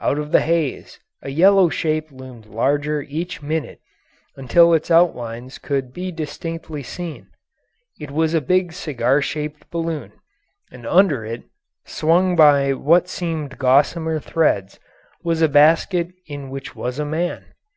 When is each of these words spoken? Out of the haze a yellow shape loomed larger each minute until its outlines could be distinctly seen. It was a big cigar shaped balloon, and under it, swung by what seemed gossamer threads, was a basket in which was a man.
Out 0.00 0.18
of 0.18 0.32
the 0.32 0.40
haze 0.40 0.98
a 1.22 1.30
yellow 1.30 1.68
shape 1.68 2.10
loomed 2.10 2.46
larger 2.46 3.00
each 3.02 3.42
minute 3.42 3.78
until 4.34 4.74
its 4.74 4.90
outlines 4.90 5.58
could 5.58 5.92
be 5.92 6.10
distinctly 6.10 6.82
seen. 6.82 7.28
It 8.00 8.10
was 8.10 8.34
a 8.34 8.40
big 8.40 8.72
cigar 8.72 9.22
shaped 9.22 9.70
balloon, 9.70 10.14
and 10.72 10.84
under 10.84 11.24
it, 11.24 11.44
swung 11.84 12.34
by 12.34 12.72
what 12.72 13.06
seemed 13.08 13.56
gossamer 13.58 14.18
threads, 14.18 14.80
was 15.22 15.42
a 15.42 15.48
basket 15.48 16.08
in 16.26 16.50
which 16.50 16.74
was 16.74 16.98
a 16.98 17.04
man. 17.04 17.44